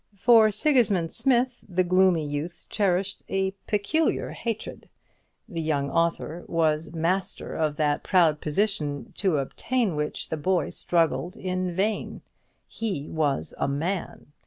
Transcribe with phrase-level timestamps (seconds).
[0.15, 4.89] For Sigismund Smith the gloomy youth cherished a peculiar hatred.
[5.47, 11.37] The young author was master of that proud position to obtain which the boy struggled
[11.37, 12.23] in vain.
[12.65, 14.33] He was a man!